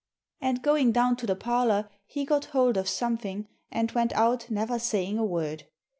[0.41, 4.79] And going down to the parlour he got hold of something, and went out, never
[4.79, 5.67] saying a word.